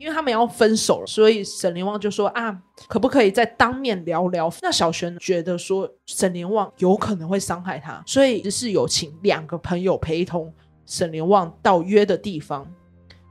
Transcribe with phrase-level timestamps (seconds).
[0.00, 4.50] 因为他们要分手了，所以沈连旺就说啊，可不可以再当面聊聊？
[4.62, 10.50] 那小璇觉得说沈连旺有可能会伤害他，所以就是有请两个朋友陪同
[10.86, 12.66] 沈连旺到约的地方。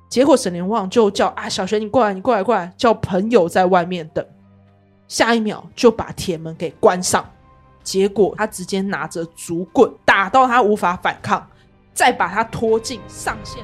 [0.08, 4.24] 结果沈连旺就叫啊，小璇你过来，你过来，过来，叫朋友在外面等。
[5.08, 7.28] 下一秒就把铁门给关上，
[7.82, 11.50] 结果他直接拿着竹棍打到他无法反抗，
[11.96, 13.64] 再把他拖进上线。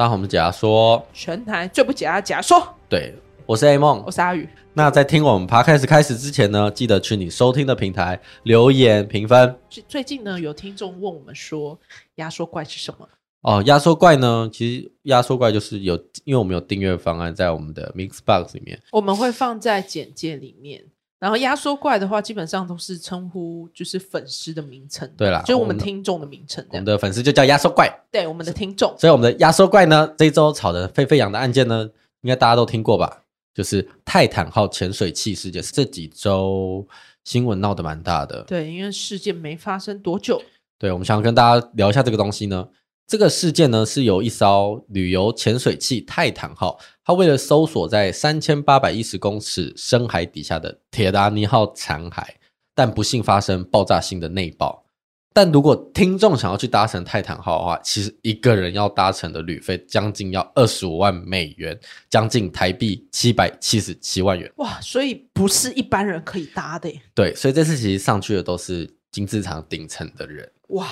[0.00, 3.14] 大家好，我们解压说，全台最不解压解压说，对，
[3.44, 4.48] 我是 A 梦，我是阿宇。
[4.72, 9.54] 那在听我们 Podcast 开始之前呢，记得去你收听的平台留言评分。
[9.86, 11.78] 最近呢，有听众问我们说，
[12.14, 13.06] 压缩怪是什么？
[13.42, 20.84] 哦，压缩怪呢，其实压缩怪就是有，因为我们有订阅方案在我们的 Mixbox 里面，我们会放在简介里面。
[21.20, 26.66] 然后压缩怪的话，基本上都是称呼就是粉丝的名称，对啦，就是我们听众的名称。
[26.70, 28.92] 我们的粉丝就叫压缩怪，对，我们的听众。
[28.98, 31.88] 所以我们的压缩怪呢，这一周吵得沸沸扬的案件呢，
[32.22, 33.22] 应该大家都听过吧？
[33.52, 36.86] 就是泰坦号潜水器事件，这几周
[37.24, 38.42] 新闻闹得蛮大的。
[38.44, 40.42] 对，因为事件没发生多久。
[40.78, 42.66] 对，我们想要跟大家聊一下这个东西呢。
[43.10, 52.24] 这个事件呢，是由一艘旅游潜水器泰坦号，它为了搜索在三千八百一十公尺深海底下的铁达尼号残骸，
[52.72, 54.84] 但不幸发生爆炸性的内爆。
[55.32, 61.76] 但如果听众想要去搭乘泰坦号的话，其实一个人要搭乘的旅费将近要二十五万美元，
[62.08, 64.48] 将近台币七百七十七万元。
[64.58, 66.88] 哇，所以不是一般人可以搭的。
[67.12, 70.48] 对，所以这次其实上去的都是金字塔顶层的人。
[70.68, 70.86] 哇。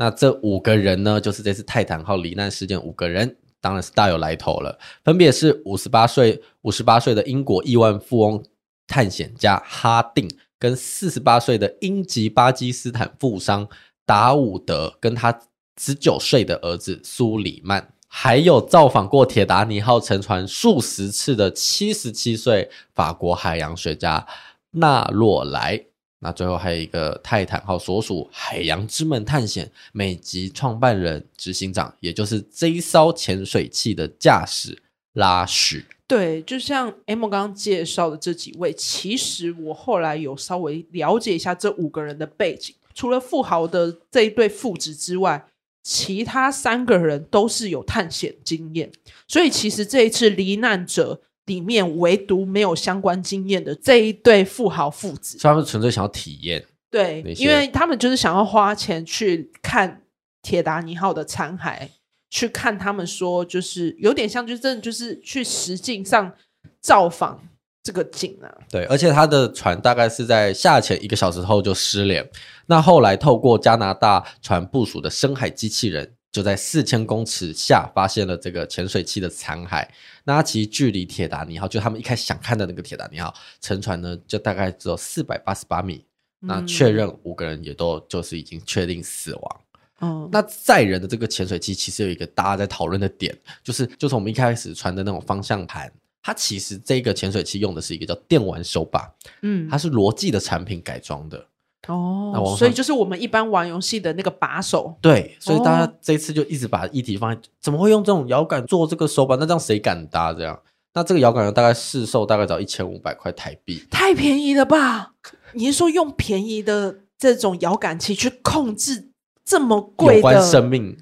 [0.00, 4.78] 那这五个人呢，就是这次泰坦号罹难事件五个人，当然是大有来头了。
[5.04, 8.42] 分别是五十八岁五十八岁的英国亿万富翁
[8.86, 10.26] 探险家哈定，
[10.58, 13.68] 跟四十八岁的英籍巴基斯坦富商
[14.06, 15.38] 达伍德，跟他
[15.78, 24.26] 十九岁的儿子苏里曼，还有造访过铁达尼号沉船数十次的七十七岁法国海洋学家
[24.70, 25.89] 纳洛莱。
[26.22, 34.76] 那最后还有一个泰坦号所属海洋之门探险美籍创办人、执行长，也就是这一艘潜水器的驾驶
[35.14, 35.86] 拉许。
[36.06, 42.74] 对，就像 M 刚刚介绍的这几位，其实我后来有稍微了解一下这五个人的背景。
[42.94, 45.46] 除了富豪的这一对父子之外，
[45.82, 48.92] 其他三个人都是有探险经验。
[49.26, 51.22] 所以其实这一次罹难者。
[51.50, 56.64] 里面唯独没有相关经验的这一对富豪父子，他们纯粹想要体验。
[56.88, 60.02] 对，因为他们就是想要花钱去看
[60.42, 61.88] 铁达尼号的残骸，
[62.30, 66.32] 去看他们说，就是有点像，就真的就是去实境上
[66.80, 67.42] 造访
[67.82, 68.46] 这个景啊。
[68.70, 72.30] 对，而且他的船大概是在下潜一个小时后就失联，
[72.66, 76.14] 那后来透过加拿大船部署的深海机器人。
[76.32, 79.86] 就在四千公尺下发现了这个潜水器的残骸，
[80.24, 86.04] 那它其实距离铁达尼号，就他们一开始想看的那个铁达尼号沉船呢，就大概只有四百八十八米。
[86.42, 89.60] 那确认五个人也都就是已经确定死亡。
[89.98, 95.92] 哦，那载人的这个潜水器其实有一个大家在讨论的点，就是就是我们一开始传的那种方向盘，
[96.22, 101.46] 它其实这个潜水器用的是一个叫电玩手把，嗯，它是罗技的产品改装的。
[101.90, 104.96] 哦，所以就是我们一般玩游戏的那个把手。
[105.00, 109.36] 对，所以大家这次就一直把议题放在怎么会用这种摇杆做这个手把？
[109.36, 110.32] 那这样谁敢搭？
[110.32, 110.58] 这样，
[110.94, 115.12] 那这个摇杆呢，大概市售大概只要一千五百块台币，太便宜了吧？
[115.52, 119.10] 你是说用便宜的这种摇杆器去控制
[119.44, 120.16] 这么贵的？
[120.16, 120.96] 有关生命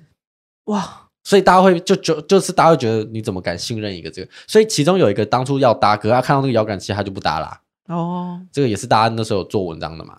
[0.65, 1.07] 哇！
[1.25, 4.31] 所以大家会就就就是大家会觉得你怎么敢信任一个这个？
[4.47, 7.61] 所以其中有一个当初要搭，可是他看到那个摇杆器，他就不搭啦。
[7.89, 10.17] 哦，这个也是大家那时候有做文章的嘛。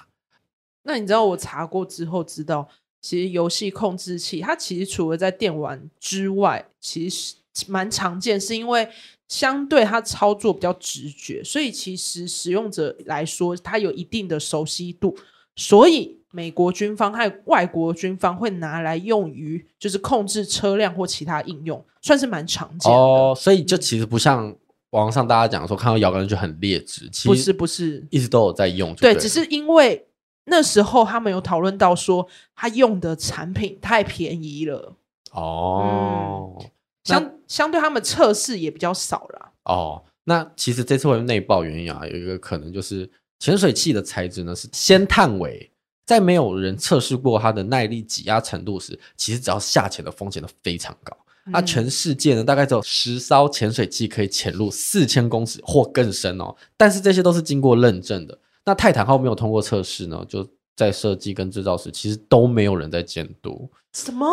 [0.90, 2.68] 那你知道我查过之后知道，
[3.00, 7.36] 其实游戏控制器它其实除了在电玩之外，其实
[7.68, 8.90] 蛮常见，是因为
[9.28, 15.16] 相对它操作比较直觉，所以其实使用者来说它有一定的熟悉度，
[15.56, 22.98] 所以美国军方和外国军方会拿来用于就是控制车辆或其他应用，算是蛮常见的。
[22.98, 24.56] 哦，所以就其实不像
[24.90, 30.04] 网上大家讲说看到摇杆就很劣质，其实不是不是，一直都有在用對，对，只是因为。
[30.50, 34.96] 那时候他们有讨论到说，他用的产品太便宜了
[35.32, 36.66] 哦，嗯、
[37.04, 40.04] 相相对他们测试也比较少了哦。
[40.26, 43.10] 那其实这次会内爆原因啊，有一个可能就是
[43.40, 45.72] 潜水器的材质呢是先碳尾，
[46.06, 51.16] 在没有人测试过它的耐力挤压程度时，其实只要下潜的风险都非常高。
[51.52, 56.56] 那、全世界呢，大概只有十艘潜水器可以潜入四千公尺或更深哦。
[56.78, 58.38] 但是这些都是经过认证的。
[58.70, 63.68] 那泰坦号没有通过测试呢，就在设计跟制造时，其实都没有人在监督。
[63.94, 64.28] 什么？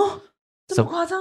[0.66, 1.18] 这么夸张？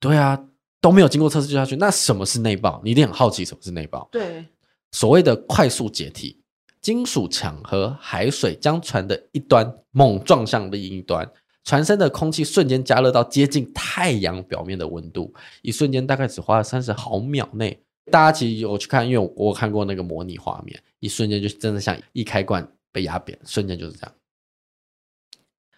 [0.00, 0.36] 对啊，
[0.80, 1.76] 都没有经过测试就下去。
[1.76, 2.80] 那什么是内爆？
[2.82, 4.08] 你一定很好奇什么是内爆。
[4.10, 4.44] 对，
[4.90, 6.42] 所谓的快速解体，
[6.80, 11.30] 金属墙和海水将船的一端猛撞向另一端。
[11.62, 15.32] 船身的空气瞬间加热到接近太阳表面的温度，
[15.62, 17.80] 一瞬间大概只花了三十毫秒内。
[18.10, 24.12] 大家其实有去看，因为我看过那个模拟画面，一瞬间就真的像一开罐被压扁，瞬间就是这样。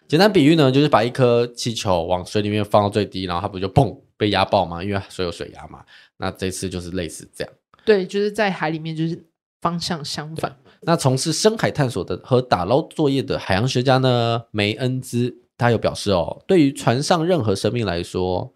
[0.07, 4.83] 简单比喻呢，就是把一颗气球往水里面放到最低，然后它不就砰被压爆吗？
[4.83, 5.83] 因为水有水压嘛。
[6.17, 7.53] 那这次就是类似这样。
[7.85, 9.25] 对，就是在海里面，就是
[9.61, 10.55] 方向相反。
[10.81, 15.39] 那从事深海探索的和打捞作业的海洋学家呢，梅恩兹。
[15.55, 18.51] 他有表示哦，对于船上任何生命来说，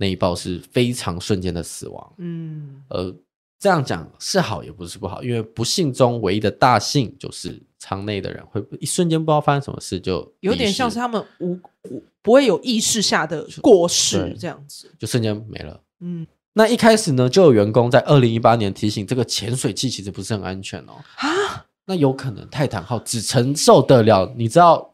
[0.00, 2.12] 内爆是非常瞬间的死亡。
[2.16, 3.14] 嗯，呃，
[3.58, 11.52] 这样讲是好也不是不好，因为不幸中唯一的大幸就是舱内的人会一瞬间不知道发生什么事，就有点像是他们无
[11.90, 15.78] 无不会有意识下的过世这样子，就瞬间没了。
[16.00, 20.94] 嗯，那一开始呢，就有员工在二零一八年提醒这个潜水器其实不是很安全哦。
[21.16, 24.86] 啊，那有可能泰坦号只承受得了，你知道？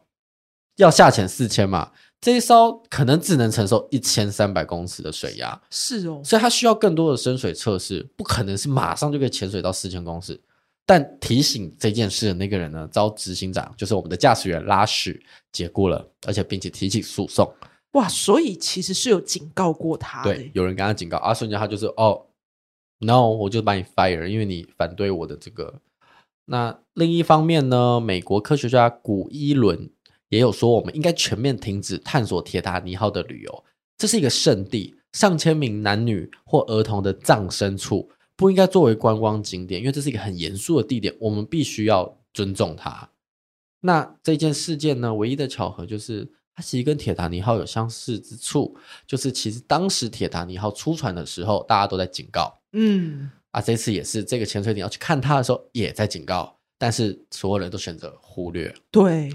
[0.77, 10.41] 要下潜四千嘛，这一艘可能只能承受一千三百公尺的水压，是哦，所以它需要更多的深水测试，不可能是马上就可以潜水到四千公尺。
[10.83, 17.47] 但提醒这件事的那个人呢，遭执行长就是我们的驾驶员拉许解雇了，而且并且提起诉讼。
[17.91, 22.25] 哇，所以其实是有警告过他，对，有人跟他警告啊，瞬间他就是哦
[22.99, 25.81] ，no，我就把你 fire，因为你反对我的这个。
[26.45, 29.91] 那另一方面呢，美国科学家古伊伦。
[30.29, 33.63] 也有说，我们应该全面停止探索铁达尼号的旅游。
[33.97, 43.09] 这是一个圣地，上千名男女或儿童的葬身处，不应该作为观光景点，因为这是一个很严肃的地点，我们必须要尊重它。
[43.81, 48.75] 那这件事件呢，唯一的巧合就是，它其实跟铁达尼号有相似之处，
[49.07, 59.31] 就是其实当时铁达尼号出船的时候，大家都在警告，嗯，啊，这次也是这个潜水艇要去看它的时候，也在警告，但是所有人都选择忽略，对。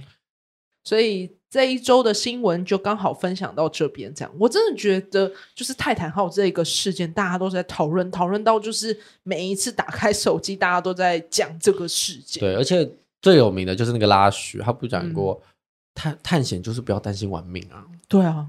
[0.85, 12.41] 所以这一周的新闻就刚好分享到这边，这样我真的觉得，就是泰坦号这个事件，大家都在讨论，讨论到就是每一次打开手机，大家都在讲这个事件。
[12.41, 12.91] 对，而且
[13.21, 15.49] 最有名的就是那个拉许，他不讲过、嗯、
[15.95, 17.85] 探探险就是不要担心玩命啊。
[18.09, 18.49] 对啊，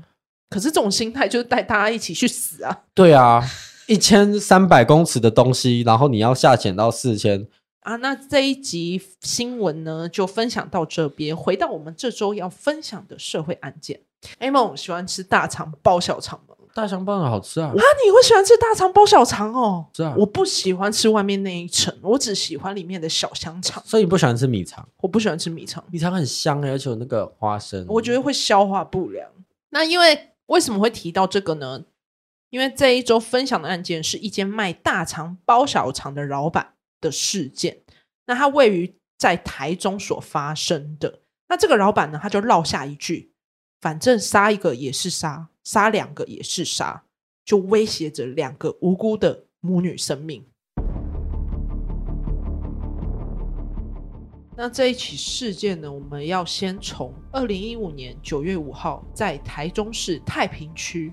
[0.49, 2.83] 可是这种心态就是带大家一起去死啊。
[2.93, 3.43] 对啊，
[3.87, 7.47] 一千三百公尺的东西，然后你要下潜到四千。
[7.83, 11.35] 啊，那这一集新闻呢，就分享到这边。
[11.35, 13.99] 回到我们这周要分享的社会案件
[14.39, 16.55] ，A 梦喜欢吃大肠包小肠吗？
[16.73, 17.67] 大肠包的好吃啊！
[17.67, 19.85] 啊，你会喜欢吃大肠包小肠哦？
[19.93, 23.83] 是啊，我不喜欢吃外面那一层，我只喜欢里面的小香肠。
[23.85, 24.87] 所以你不喜欢吃米肠？
[25.01, 29.29] 我不喜欢吃米肠，米肠很香哎，而且有那个花生，我觉得会消化不良。
[29.69, 31.83] 那因为为什么会提到这个呢？
[32.49, 36.72] 因为这一周分享的案件是一间卖大肠包小肠的老板
[37.03, 37.83] 的事件，
[38.25, 41.19] 那他位于在台中所发生的。
[41.49, 43.33] 那这个老板呢，他就落下一句
[43.81, 47.03] ：“反正杀一个也是杀，杀两个也是杀”，
[47.43, 50.43] 就威胁着两个无辜的母女生命。
[54.55, 61.11] 那这一起事件呢，我们要先从二零一五年九月五号在台中市太平区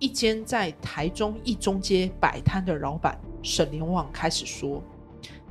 [0.00, 4.82] 一间在台中一中街摆摊的老板沈连旺开始说。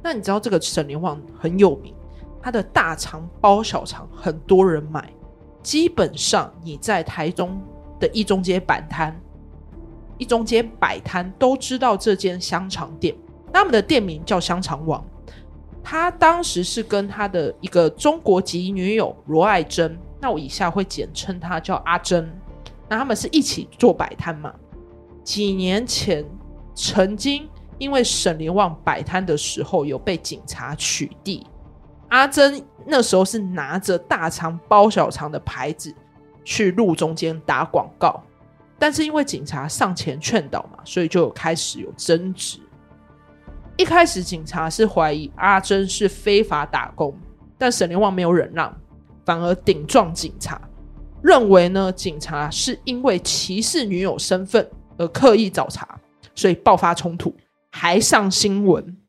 [0.03, 1.93] 那你知道这个沈连旺很有名，
[2.41, 5.09] 他的大肠包小肠很多人买，
[5.61, 7.61] 基本上你在台中
[8.01, 9.17] 的一中街摆摊、
[10.17, 13.15] 一中街摆摊都知道这间香肠店，
[13.53, 15.01] 他们的店名叫香肠王。
[15.81, 22.29] 他当时是跟他的一个中国籍女友罗爱珍，那我以下会简称她叫阿珍。
[22.89, 24.53] 那他们是一起做摆摊嘛？
[25.23, 26.25] 几年前
[26.75, 27.47] 曾经。
[27.77, 31.43] 因为沈连旺摆摊的时候有被警察取缔，
[32.09, 35.93] 阿珍那时候是拿着大肠包小肠的牌子
[36.43, 38.21] 去路中间打广告，
[38.77, 42.59] 但是因为警察上前劝导嘛，所以就有开始有争执。
[43.77, 47.17] 一开始警察是怀疑阿珍是非法打工，
[47.57, 48.71] 但沈连旺没有忍让，
[49.25, 50.61] 反而顶撞警察，
[51.23, 55.87] 认为呢警察是因为歧视女友身份而刻意找茬，
[56.35, 57.35] 所以爆发冲突。
[57.75, 59.01] 还上新闻，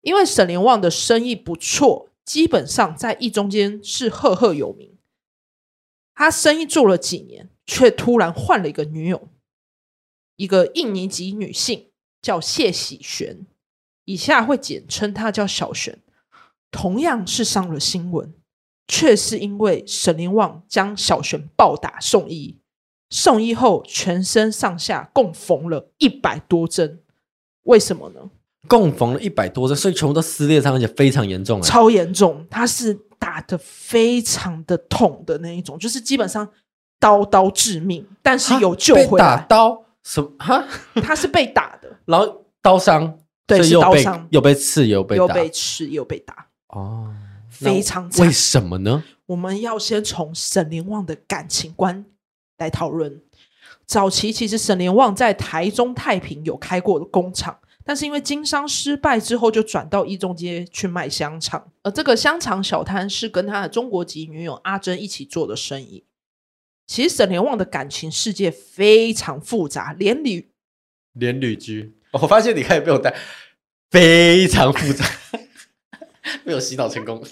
[0.00, 4.98] 因为沈连旺的生意不错，基本上在一中间是赫赫有名。
[6.12, 9.28] 他生意做了几年，却突然换了一个女友。
[10.34, 13.46] 一个印尼籍女性叫谢喜璇，
[14.06, 16.02] 以下会简称她叫小璇，
[16.72, 18.34] 同样是上了新闻，
[18.88, 22.58] 却是因为沈廉旺将小璇暴打送医，
[23.08, 27.03] 送医后全身上下共缝了一百多针，
[27.64, 28.20] 为什么呢？
[28.66, 36.48] 共缝了一百多针，所以全部都撕裂伤，而且非常严重，超严重，他是打得非常的痛的那一种，就是基本上
[36.98, 39.36] 刀刀致命，但是有救回来。
[39.36, 40.30] 打刀什么？
[40.38, 40.66] 哈，
[41.02, 46.46] 他是被打的， 然后刀伤，对，是刀伤，有被刺，有被有被刺，有被打。
[46.68, 47.14] 哦，
[47.50, 49.04] 非常为什么呢？
[49.26, 52.06] 我们要先从沈廉旺的感情观
[52.56, 53.20] 来讨论。
[53.86, 57.58] 早期其实沈连旺在台中太平有开过的工厂。
[57.86, 61.70] 但是因为经商失败之后，就转到一中街去卖香肠。
[61.82, 66.04] 而这个香肠小摊是跟他的中国籍女友阿珍一起做的生意。
[66.86, 70.50] 其实沈连旺的感情世界非常复杂，连旅
[71.12, 73.14] 连旅居，我发现你可以被我带，
[73.90, 75.04] 非常复杂，
[76.44, 77.22] 没有洗脑成功。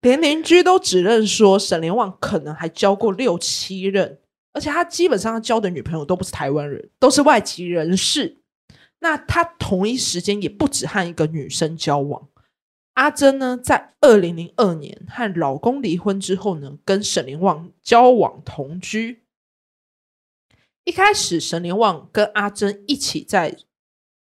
[0.00, 4.19] 连邻居都指认说沈连旺可能还交过六七任，
[4.52, 8.38] 而且他基本上交的女朋友都不是台湾人，都是外籍人士。
[9.00, 12.28] 那他同一时间也不止和一个女生交往。
[12.94, 19.22] 阿珍呢，在二零零二年和老公离婚之后呢，跟沈廉旺交往同居。
[20.84, 23.56] 一开始，沈廉旺跟阿珍一起在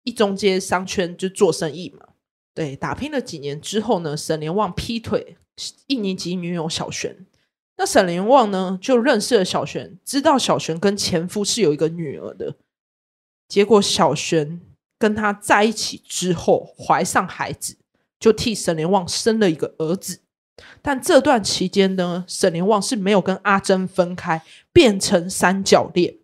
[0.03, 2.09] 一中街商圈就做生意嘛。
[2.53, 5.37] 对，打拼了几年之后呢，沈廉旺劈腿
[5.87, 7.25] 一年级女友小璇。
[7.81, 12.53] 那沈廉旺呢，就认识了小璇，知道小璇跟前夫是有一个女儿的。
[13.47, 14.61] 结果小璇
[14.99, 17.77] 跟他在一起之后怀上孩子，
[18.19, 20.19] 就替沈廉旺生了一个儿子。
[20.83, 26.19] 但这段期间呢，沈廉旺是没有跟阿珍分开，变成三角恋。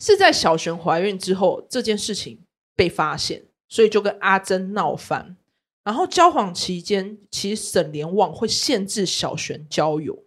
[0.00, 2.38] 是在小璇怀孕之后，这件事情
[2.74, 5.36] 被发现，所以就跟阿珍闹翻。
[5.84, 10.24] 然后交往期间，其实沈廉旺会限制小璇交友，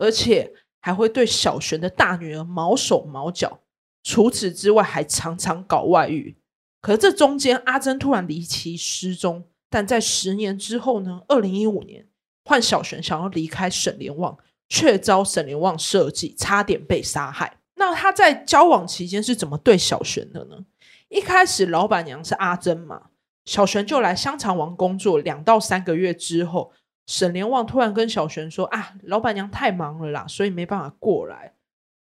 [0.00, 3.60] 而且还会对小璇的大女儿毛手毛脚。
[4.02, 6.38] 除此之外，还常常搞外遇。
[6.80, 9.44] 可是这中间，阿珍突然离奇失踪。
[9.68, 11.20] 但在十年之后呢？
[11.28, 12.08] 二零一五年，
[12.44, 14.36] 换小璇想要离开沈廉旺，
[14.68, 17.58] 却遭沈廉旺设计，差点被杀害。
[17.76, 20.64] 那他在交往期间是怎么对小璇的呢？
[21.08, 23.10] 一开始，老板娘是阿珍嘛，
[23.44, 25.18] 小璇就来香肠王工作。
[25.18, 26.72] 两到三个月之后，
[27.06, 31.54] 沈连旺突然跟小璇说：“啊，老板娘太忙了啦，所以没办法过来。”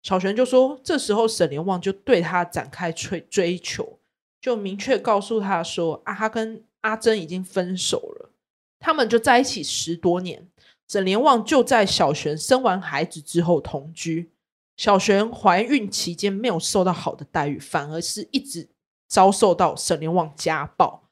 [0.01, 3.99] 小璇就说：“这时候沈连旺就对他展开追追求，
[4.41, 8.31] 就明确告诉他说：‘啊，他跟阿珍已经分手了，
[8.79, 10.47] 他们就在一起十多年。’
[10.87, 14.31] 沈连旺就在小璇生完孩子之后同居。
[14.77, 18.69] 小璇怀孕期间没有受到好的待遇，反而是一直
[19.07, 21.04] 遭受到沈连旺家暴。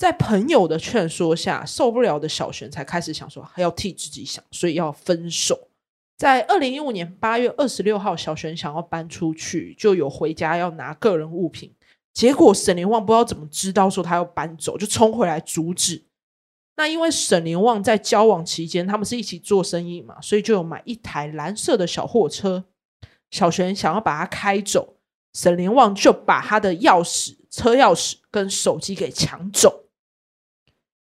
[0.00, 5.68] 在朋友的劝说下，受不了的小璇才开始想说还要替自己想，所以要分手。”
[6.16, 11.74] 在二零一五年八月二十六号，小璇想要搬出去，就有回家要拿个人物品，
[12.14, 16.06] 结果沈廉旺不知道怎么知道说他要搬走，就冲回来阻止。
[16.76, 22.64] 那因为沈廉旺在交往期间，他们是一起做生意嘛，所以就有买一台蓝色的小货车。
[23.30, 24.96] 小璇想要把它开走，
[25.34, 29.89] 沈廉旺就把他的钥匙、车钥匙跟手机给抢走。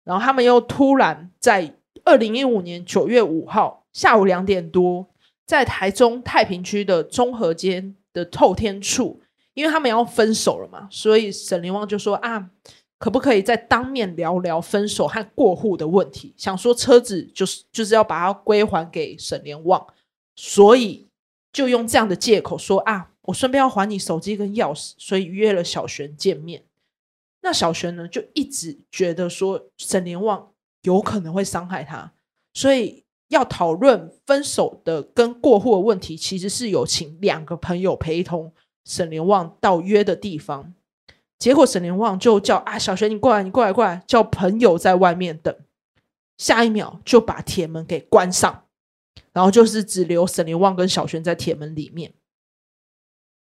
[0.05, 3.81] 然后他们又突然在二零一五年九月五号。
[3.95, 5.07] 下午两点多，
[5.47, 9.21] 在台中太平区的中和街的透天处，
[9.55, 12.51] 因为他们要分手了嘛，所以沈廉旺就说啊，
[12.99, 16.35] 可不可以再当面聊聊分手和过户的问题？
[16.37, 19.87] 想说车子就是就是要把它归还给沈廉旺，
[20.35, 21.07] 所以
[21.53, 26.65] 就用这样的借口说啊，我顺便要还你手机跟钥匙，所以约了小璇见面。
[27.45, 30.51] 那小璇呢，就一直觉得说沈廉旺
[30.83, 32.13] 有可能会伤害他，
[32.53, 33.05] 所以。
[33.29, 38.53] 要讨论分手的跟过户的问题，其实是有请两个朋友陪同
[38.85, 40.75] 沈廉旺到约的地方。
[41.39, 45.57] 结果沈廉旺就叫啊，小璇你过来，你过来，过来，叫朋友在外面等。
[46.37, 48.67] 下一秒就把铁门给关上，
[49.33, 52.13] 然后就是只留沈廉旺跟小璇在铁门里面。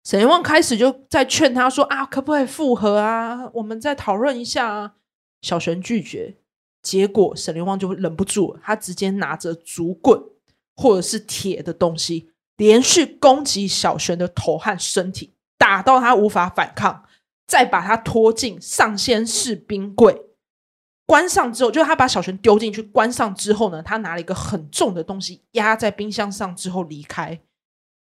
[0.03, 3.49] 沈旺开始就在劝他说啊，可不可以复合啊？
[3.53, 4.93] 我们再讨论一下啊。
[5.41, 6.37] 小璇拒绝。
[6.81, 10.17] 结果沈廉旺就忍不住，他直接拿着竹棍
[10.77, 17.03] 或者是铁的东西，连续攻击小璇的头和身体，打到他无法反抗，
[17.45, 20.27] 再把他拖进上仙式冰柜，
[21.05, 27.41] 关上之后，就他把小璇丢进去，关上之后呢，他拿了一个很重的东西压在冰箱上之后离开。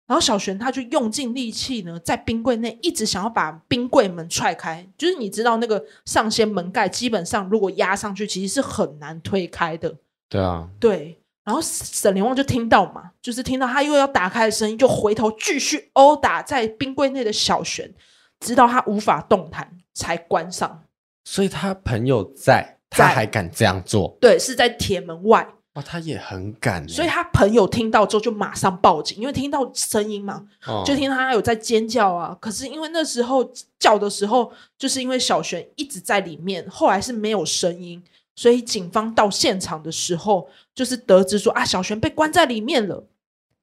[0.09, 4.89] 然后小璇他就用尽力气呢，在冰柜内一直想要把冰柜门踹开。
[4.97, 9.95] 就是你知道那个上掀门盖，基本上如果压上去，其实是很难推开的。
[10.31, 11.21] 对啊，对。
[11.45, 17.95] 然后沈连旺就听到嘛，就是听到他又要打开的声音，就回头继续殴打在冰柜内的小璇，
[18.41, 20.85] 直到他无法动弹才关上。
[21.25, 24.17] 所以他朋友在，他还敢这样做？
[24.21, 25.47] 对，是在铁门外。
[25.79, 26.87] 哇，他也很敢。
[26.89, 32.37] 所以他朋友听到之后就马上报警，因为听到声音嘛，哦、就听他有在尖叫啊。
[32.41, 38.03] 可是因为那时候叫的时候，就是因为小璇一直在里面，后来是没有声音。
[38.35, 43.07] 所以警方到现场的时候，就是得知说啊，小璇被关在里面了。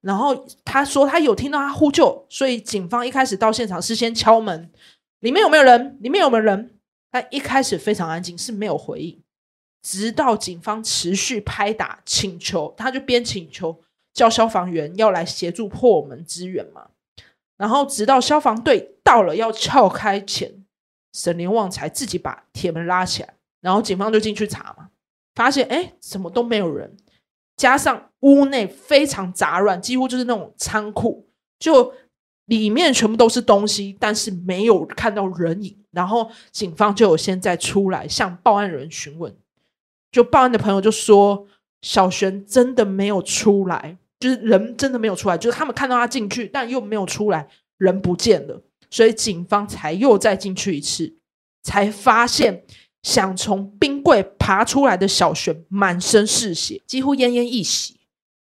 [0.02, 4.70] 然后他说他有听到他呼救，所以警方一开始到现场是先敲门，
[5.20, 5.98] 里面有没有人？
[6.02, 6.72] 里面有没有人？
[7.12, 9.22] 但一开始非常安静，是没有回应。
[9.86, 13.80] 直到警方持续拍打请求，他就边请求
[14.16, 16.88] 叫消防员要来协助破门支援嘛。
[17.56, 20.66] 然后直到消防队到了要撬开前，
[21.14, 23.36] 沈连旺才自己把铁门拉起来。
[23.62, 24.90] 然后警方就进去查嘛，
[25.36, 26.98] 发现哎，什么都没有人，
[27.56, 31.28] 加上屋内非常杂乱，几乎就是那种仓库，
[31.60, 31.94] 就
[32.46, 35.78] 里面全部都是东西，但是没有看到人影。
[35.92, 39.34] 然后警方就有现在出来向报案人询问，
[40.16, 41.46] 就报案的朋友就说，
[41.82, 51.18] 小璇真的没有出来，就是人真的没有出来，就是他们看到他进去，但又没有出来，人不见了，所以警方才又再进去一次，
[51.62, 52.64] 才发现。
[53.04, 58.00] 想从冰柜爬出来的小璇满身是血，几乎奄奄一息。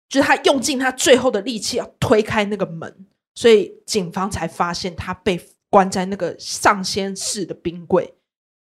[0.08, 8.14] 就是他用尽他最后的力气要推开那个门，所以警方才发现他被关在那个上仙式的冰柜，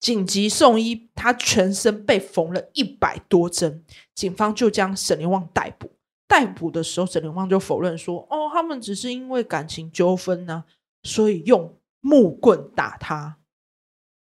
[0.05, 1.09] 紧急送医。
[1.15, 3.83] 他全身被缝了一百多针，
[4.15, 5.91] 警方就将沈连旺逮捕。
[6.29, 10.65] 逮捕的时候，沈连旺就否认说：“哦，他们只是因为感情纠纷呢，
[11.05, 13.39] 所以用木棍打他。”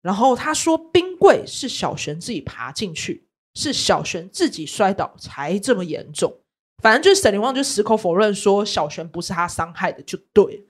[0.01, 6.39] 然后他说：“冰柜是小璇自己爬进去，是小璇自己摔倒才这么严重。
[6.81, 10.65] 反正就是沈连旺就矢口否认说小璇不是他伤害的，就对。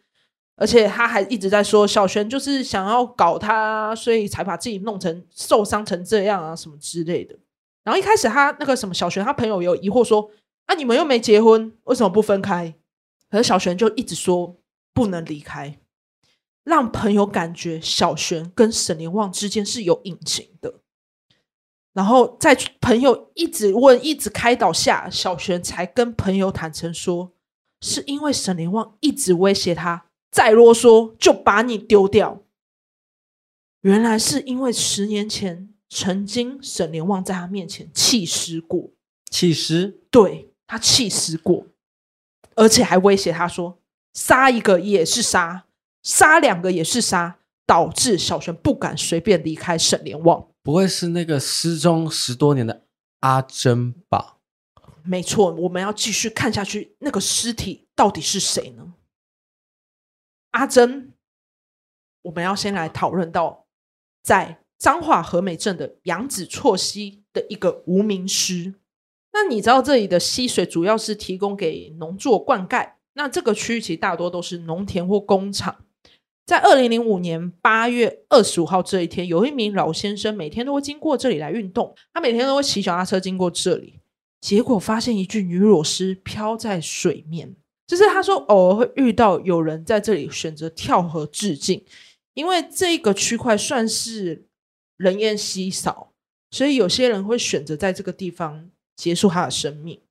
[0.57, 7.37] 而且他还一直在说小璇就是想要搞他，所以才把自己弄成受伤成这样啊什么之类的。
[7.83, 10.29] 然后一开始他那个什么小璇，他朋友有疑惑说：
[10.65, 12.73] 啊，你们又没结婚，为什么不分开？
[13.29, 14.57] 可是小璇就一直说
[14.93, 15.77] 不能离开。”
[16.67, 20.81] 让朋友感觉小璇跟沈连旺之间是有隐情的，
[21.93, 27.31] 然后在朋友一直问、一直开导下，小璇才跟朋友坦诚说，
[27.79, 30.06] 是因为沈连旺一直威胁他，
[30.37, 32.43] 再啰嗦就把你丢掉。
[33.81, 38.91] 原来是因为十年前曾经沈连旺在他面前弃尸过，
[39.31, 39.99] 弃尸？
[40.11, 41.65] 对，他弃尸过，
[42.53, 43.79] 而且还威胁他说，
[44.13, 45.65] 杀一个也是杀。
[46.03, 50.47] 杀两个也是杀，导致小璇不敢随便离开沈连旺。
[50.61, 52.83] 不会是那个失踪十多年的
[53.21, 54.37] 阿珍吧？
[55.01, 58.93] 没错，我们要继续看下去，那个尸体到底是谁呢？
[60.57, 61.13] 阿珍，
[62.23, 63.67] 我们要先来讨论到
[64.23, 68.73] 在彰化和美镇的杨子错溪的一个无名尸。
[69.33, 75.85] 那你知道这里的溪水主要是提供给农作灌溉，那这个区域其实大多都是农田或工厂。
[76.43, 81.93] 在二零零五年八月二十五号这一天，有一名老先生每天都会经过这里来运动。
[82.11, 83.99] 他每天都会骑脚踏车经过这里，
[84.41, 87.55] 结果发现一具女裸尸漂在水面。
[87.87, 91.83] 就是他说，偶尔会遇到有人在这里选择跳河自尽，
[92.33, 94.45] 因为这个区块算是
[94.97, 96.11] 人烟稀少，
[96.51, 100.01] 所以有些人会选择在这个地方结束他的生命。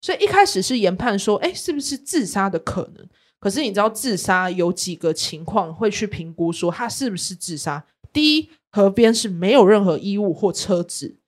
[0.00, 3.06] 所以一开始是研判说，哎，是不是自杀的可能？
[3.40, 7.86] 可是你知道自杀有几个情况会去评估说他是不是自杀？
[8.12, 11.18] 第一，河边是没有任何衣物或车子，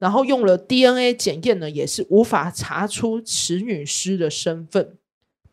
[0.00, 4.98] 然后用了 DNA 检验呢，也是无法查出此女尸的身份，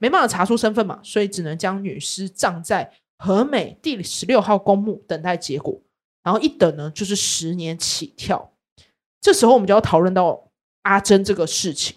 [0.02, 5.80] 没办法查出身份嘛，所以只能将女尸葬在和美第十六号公墓等待结果。
[6.24, 8.52] 然后一等呢就是十年起跳。
[9.22, 10.50] 这时候我们就要讨论到
[10.82, 11.96] 阿珍这个事情。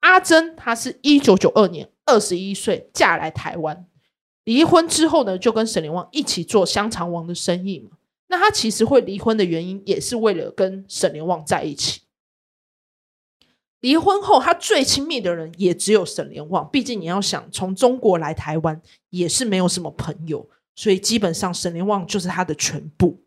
[0.00, 1.90] 阿珍她是一九九二年。
[2.06, 3.86] 二十一岁嫁来台湾，
[4.42, 7.98] 离婚之后呢，就跟沈连旺一起做香肠王的生意嘛。
[8.26, 12.00] 那她其实会离婚的原因，也是为了跟沈连旺在一起。
[13.80, 16.68] 离婚后，他最亲密的人也只有沈连旺。
[16.70, 23.22] 毕竟你要想从中国来台湾，也是没有什么朋友，所以基本上沈连旺就是他的全部。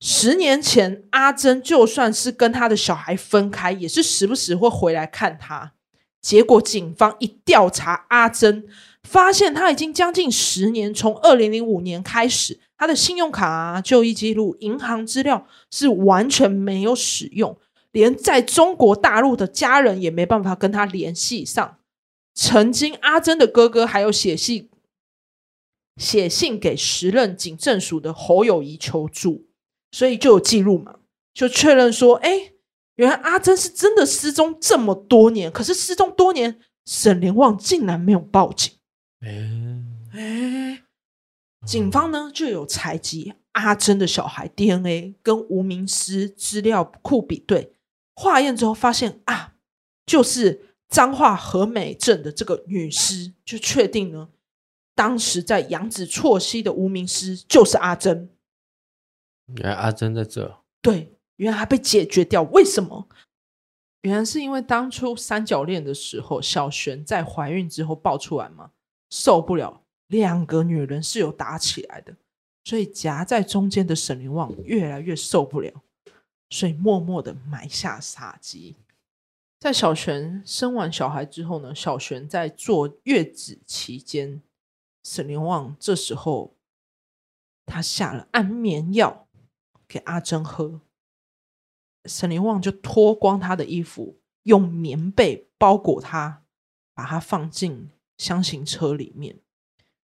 [0.00, 5.72] 十年前，阿珍就算是跟他的小孩分开，也是时不时会回来看他。
[6.20, 8.64] 结果警方一调查阿珍，
[9.02, 17.56] 发现他已经将近十年，从二零零五年开始，他的信用卡啊、就医记录、银行资料是完全没有使用，
[17.98, 21.78] 连在中国大陆的家人也没办法跟他联系上。
[22.32, 24.70] 曾经阿珍的哥哥还有写信
[25.96, 29.48] 写信给时任警政署的侯友谊求助，
[29.90, 31.00] 所以就有记录嘛，
[31.34, 32.52] 就确认说，哎。
[32.94, 38.72] 原来阿珍是真的失踪这么多年，可是失踪多年，沈连旺竟然没有报警。
[39.20, 39.48] 哎
[40.14, 40.82] 哎，
[41.64, 47.72] 警方呢就有采集阿珍的小孩 DNA 跟无名尸资料库比对，
[48.18, 49.54] 化验之后发现啊，
[50.04, 54.30] 就是彰化和美镇的这个女尸，就确定呢，
[54.96, 58.30] 当时在杨子错溪的无名尸就是阿珍。
[59.54, 60.64] 原来阿珍在这。
[60.82, 61.14] 对。
[61.36, 63.06] 原来还被解决掉，为什么？
[64.00, 68.72] 原来是因为当初三角恋的时候，小璇在怀孕之后爆出来嘛，
[69.08, 72.16] 受不了，两个女人是有打起来的，
[72.64, 75.72] 所以夹在中间的沈凌旺越来越受不了，
[76.50, 78.76] 所以默默的埋下杀机。
[79.58, 84.40] 在小璇生完小孩之后呢，小璇在坐月子期间，
[85.02, 86.54] 沈凌旺这时候
[87.66, 89.26] 他下了安眠药
[89.88, 90.80] 给阿珍喝。
[92.04, 96.44] 沈连旺就脱光他的衣服，用棉被包裹他，
[96.94, 99.36] 把他放进厢型车里面。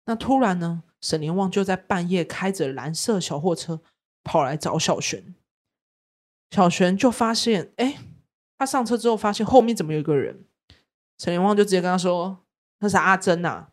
[0.05, 3.81] 那突然呢，沈连旺就在半夜开着蓝色小货车
[4.23, 5.35] 跑来找小璇。
[6.51, 7.97] 小璇就发现，哎，
[8.57, 10.45] 他上车之后发现后面怎么有一个人？
[11.17, 12.43] 沈连旺就直接跟他说
[12.79, 13.69] ：“那是阿珍呐。”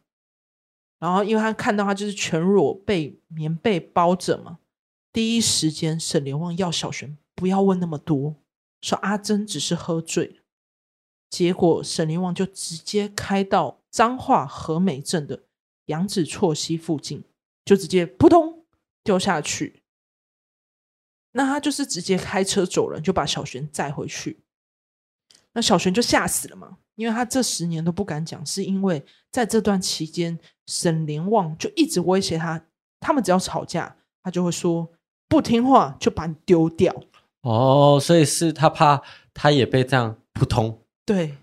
[1.00, 4.58] 然后因为他看到他就是全裸被棉被包着嘛，
[5.12, 7.18] 第一时间沈连旺要小璇。
[7.34, 8.34] 不要问那么多，
[8.80, 10.40] 说阿珍只是喝醉。
[11.30, 15.44] 结果沈凌旺就直接开到彰化和美镇的
[15.86, 17.22] 杨子错溪附近，
[17.64, 18.64] 就直接扑通
[19.04, 19.82] 掉下去。
[21.32, 24.40] 那他就是直接开车走人，就把小璇载回去。
[25.52, 32.64] 那小璇就吓死了嘛，因为他这十年都不敢讲，是因为在这段期间，沈连旺就一直威胁他，
[33.00, 34.88] 他们只要吵架，他就会说
[35.28, 36.94] 不听话就把你丢掉。
[37.42, 40.82] 哦，所以是他怕他也被这样扑通。
[41.04, 41.36] 对，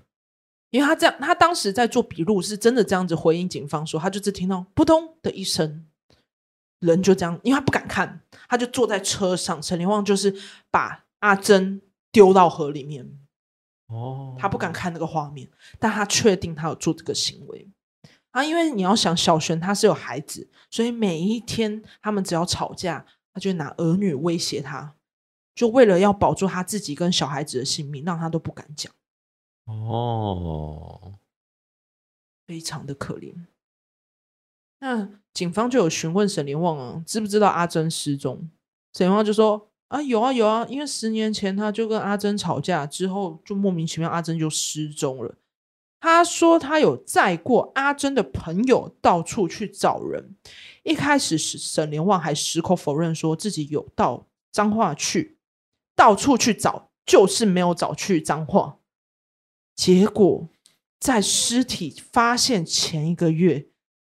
[0.70, 5.86] 因为他这样，他当时在做笔录，是真的这样子回应警方说，他就只听到扑通的一声，
[6.86, 9.62] 人就这样，因为他不敢看，他就坐在车上。
[9.62, 10.34] 陈连旺就是
[10.72, 13.20] 把阿珍丢到河里面。
[13.88, 17.70] 哦，他不敢看那个画面，但他确定他有做这个行为
[18.32, 24.96] 啊，因为你要想小璇他是有孩子，所以每一天他们只要吵架，他就拿儿女威胁他。
[25.54, 28.92] 就为了要保住他自己跟小孩子的性命，让他都不敢讲。
[29.66, 31.14] 哦，
[32.46, 33.34] 非常的可怜。
[34.86, 38.48] 那警方就有询问沈连旺啊，知不知道阿珍失踪？
[38.94, 45.34] 沈连旺就说啊，有啊有啊，因为十年前他就跟阿珍吵架之后，就莫名其妙阿珍就失踪了。
[46.00, 50.36] 他说他有载过阿珍的朋友到处去找人。
[50.84, 55.40] 一开始是沈连旺还矢口否认说自己有到彰化去。
[55.96, 58.78] 到处去找，就是没有找去彰化。
[59.76, 60.48] 结果
[61.00, 63.70] 在尸体发现前一个月，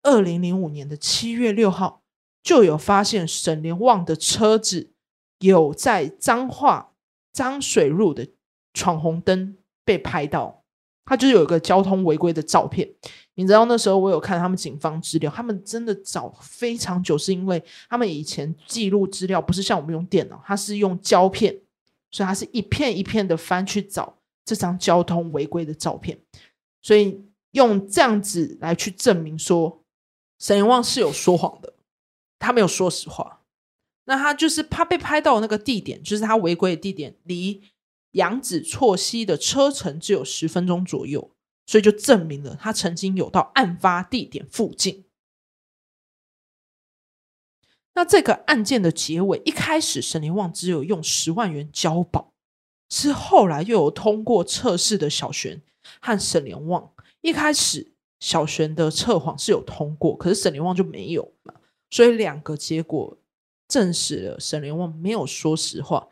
[0.08, 2.02] 二零零五年的七月六号，
[2.41, 4.93] 就有发现沈连旺的车子
[5.39, 6.93] 有在彰化
[7.34, 8.30] 彰水路的
[8.74, 10.63] 闯红灯被拍到，
[11.04, 12.89] 他就有一个交通违规的照片。
[13.36, 21.60] 你知道那时候我有看他们警方资料，他们真的找非常久，是因为他们以前记录资料不是像我们用电脑，他是用胶片。
[22.10, 26.17] 所以他是一片一片的翻去找这张交通违规的照片，
[26.82, 29.84] 所以用这样子来去证明说
[30.39, 31.73] 沈凌旺是有说谎的，
[32.39, 33.41] 他没有说实话。
[34.06, 37.62] 那他就是他被拍到那个地点，就是他违规的地点，离
[38.12, 41.32] 杨子错溪的车程只有十分钟左右，
[41.65, 45.06] 所以就证明了他曾经有到案发地点附近。
[47.95, 52.32] 那这个案件的结尾，一开始沈凌旺只有用十万元交保，
[52.89, 55.62] 是后来又有通过测试的小璇
[56.00, 56.93] 和沈凌旺。
[57.21, 61.53] 一开始小璇的测谎是有通过，可是沈凌旺就没有嘛，
[61.89, 63.17] 所以两个结果
[63.67, 66.08] 证实了沈凌旺没有说实话。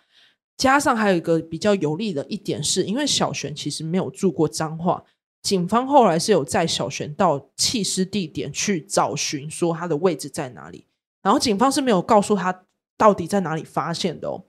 [0.58, 5.04] 加上还有一个比较有利的一点是，因为小璇其实没有住过彰化，
[5.42, 10.88] 警方后来是有在小璇到弃尸地点去找寻，说他的位置在哪里。
[11.22, 12.66] 然后警方是没有告诉他
[12.98, 14.46] 到底在哪里发现的哦，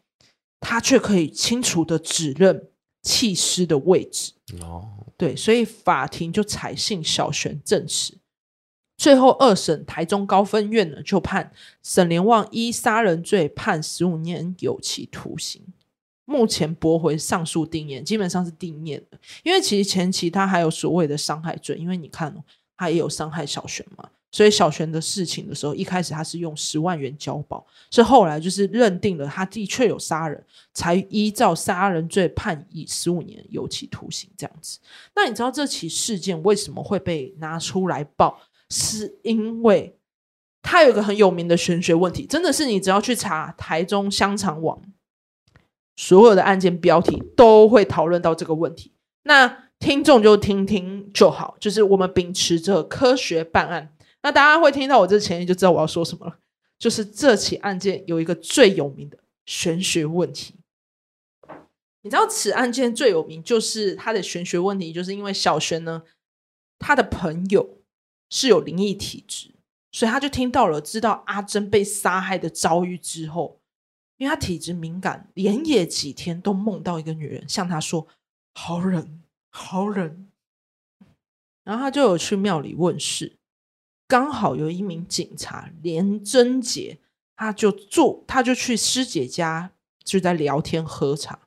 [0.61, 2.69] 他却可以清楚的指认
[3.07, 4.33] 弃尸的位置。
[4.61, 8.14] 哦，对，所以法庭就采信小璇证实。
[8.97, 15.62] 最后二审台中高分院呢，就判沈连旺依杀人罪判十五年有期徒刑。
[16.25, 19.19] 目前驳回上诉定谳，基本上是定谳的。
[19.45, 22.42] 因为其实前期他还有所谓的伤害罪，因为你看哦，
[22.77, 30.44] 他也有伤害小璇嘛，所以小璇的事情的时候，一开始他是用十万元交保，是后来就是认定了他的确有杀人，
[30.75, 34.79] 才依照杀人罪判以十五年有期徒刑这样子。
[35.14, 38.38] 那你知道这起事件为什么会被拿出来报？
[38.68, 39.96] 是因为
[40.61, 44.83] 他有个很有名的玄学问题，真的是你只要去查台中香肠网，
[45.96, 48.92] 所有的案件标题都会讨论到这个问题。
[49.22, 53.96] 那听众就听听就好，就是我们秉持着科学办案。
[54.27, 56.37] 那大家会听到我这前言就知道我要说什么了，
[56.81, 60.57] 就是这起案件有一个最有名的玄学问题。
[62.03, 66.03] 你知道此案件最有名就是他的玄学问题，就是因为小璇呢，
[66.81, 67.77] 他的朋友。
[68.29, 69.55] 是有灵异体质，
[69.93, 73.61] 所以他就听到了，知道阿珍被杀害的遭遇之后，
[74.17, 78.09] 因为他体质敏感，连夜几天都梦到一个女人向他说
[78.55, 80.29] ：“好冷，好冷。”
[81.62, 83.37] 然后他就有去庙里问事，
[84.07, 86.99] 刚好有一名警察连贞姐，
[87.37, 89.73] 他就住，他就去师姐家，
[90.05, 91.38] 就在聊天喝茶，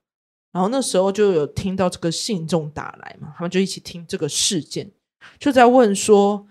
[0.51, 4.91] 然后那时候就有听到这个信众打来嘛，他们就一起听这个事件，
[5.39, 6.47] 就在问说。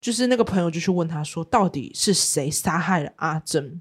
[0.00, 3.80] 就是那个朋友就去问他说，到底是谁杀害了阿珍？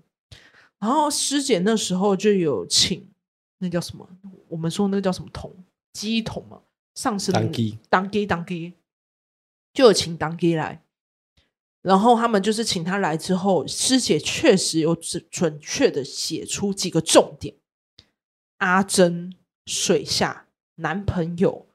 [0.79, 3.09] 然后师姐那时候就有请
[3.57, 4.07] 那叫什么？
[4.47, 5.53] 我们说那个叫什么童？
[5.93, 6.62] 乩童嘛，
[6.95, 8.71] 上次当乩当乩当乩，
[9.73, 10.81] 就有请当乩来。
[11.83, 17.55] 然后他们就是请他来之后，师姐确实有准准确的写出几个重点：
[18.57, 21.67] 阿珍水下男朋友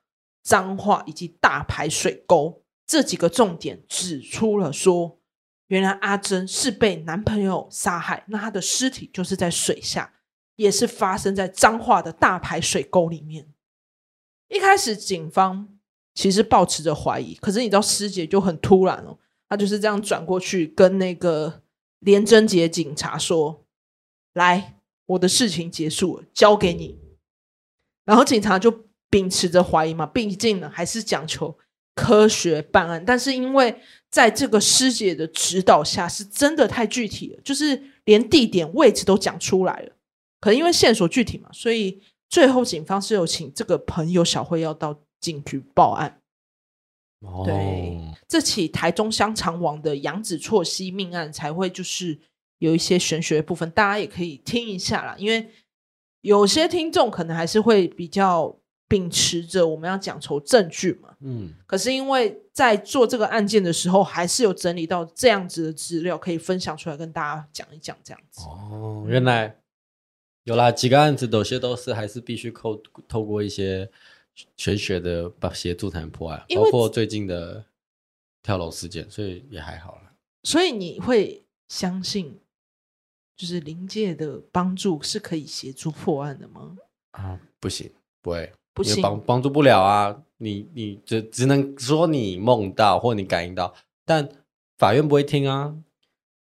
[0.42, 2.64] 脏话以及大排水沟。
[2.86, 5.20] 这几个重点指出了说，
[5.66, 10.14] 原来阿珍是被男朋友杀害，那她的尸体就是在水下，
[10.56, 13.52] 也是发生在彰化的大排水沟里面。
[14.48, 15.78] 一开始警方
[16.14, 19.18] 其实抱持着怀疑，可是你知道师姐就很突然哦，
[19.48, 21.62] 他就是这样转过去跟那个
[22.00, 23.64] 廉贞杰警察说
[24.34, 26.98] ：“来，我的事情结束了，交给你。”
[28.04, 31.58] 然后警察就秉持着怀疑嘛，毕竟呢还是讲求。
[32.00, 33.76] 科学办案，但是因为
[34.08, 39.96] 在这个师姐的指导下，是真的太具体了，就是连地点位置都讲出来了。
[40.38, 46.20] 可能因为线索具体嘛，所以最后警方是有请这个朋友小慧要到警局报案。
[47.20, 52.18] 哦，对，这起台中香肠网的杨子错西命案才会就是
[52.59, 55.14] 有一些玄学的部分，大家也可以听一下啦。
[55.18, 55.50] 因为
[56.20, 58.59] 有些听众可能还是会比较。
[58.90, 68.40] 秉持着我们要讲求证据嘛，嗯，可是因为在做这个案件的时候，还是有整理到这样子的资料，可以分享出来跟大家讲一讲这样子。
[68.46, 69.54] 哦，原来
[70.44, 73.90] 有啦，几个案子有些都是还是必须透透过一些
[74.57, 77.64] 玄学的把协助才能破案，包括最近的
[78.42, 80.12] 跳楼事件，所以也还好了。
[80.42, 82.38] 所以你会相信，
[83.37, 86.77] 就是灵界的帮助是可以协助破案的吗？
[87.12, 87.90] 啊，不行，
[88.22, 88.53] 不会。
[88.85, 90.22] 也帮帮助不了啊！
[90.37, 93.74] 你你只只能说你梦到或你感应到，
[94.05, 94.29] 但
[94.77, 95.77] 法院不会听啊。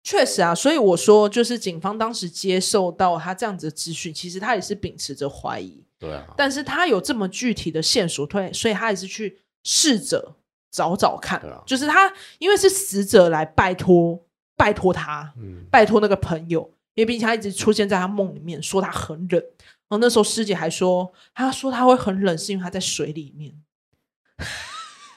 [0.04, 5.82] 确实啊，所以我说，就是警方当时接受到他这样子的资讯，其实他也是秉持着怀疑。
[5.98, 10.36] 对啊，但是他有这么具体的线索，推，所以他也是去试着
[10.70, 11.38] 找找看。
[11.40, 14.24] 啊、就是他因为是死者来拜托
[14.56, 19.42] 拜托他，嗯，拜托那个朋友，因为毕竟他一直出现在他梦里面，说他很冷。
[19.90, 23.54] 然后那时候师姐还说，她说她会很冷，是因为她在水里面。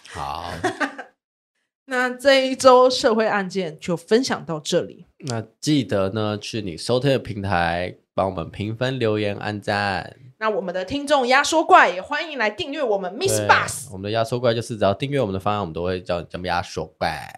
[0.07, 0.49] 好，
[1.87, 5.07] 那这一周社会案件就分享到这里。
[5.25, 10.15] 那记得呢，去你收听的平台帮我们评分、留言、按赞。
[10.39, 13.91] 那我们的听众压缩怪也欢迎来订阅我们 Miss Bus。
[13.91, 17.31] 我们的压缩怪就是只要订阅我们的方案，我们都会叫你叫压缩怪。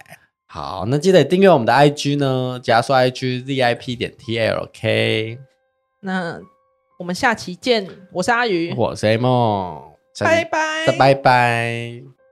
[0.45, 5.39] 好，那记得订阅我们的 IG 呢，加说 IG ZIP 点 TLK。
[6.01, 6.41] 那。
[6.99, 9.91] 我们下期见，我是阿鱼，我是 A 梦，
[10.21, 12.22] 拜拜，拜拜。